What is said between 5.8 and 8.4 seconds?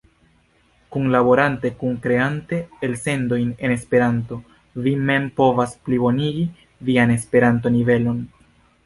plibonigi vian Esperanto-nivelon.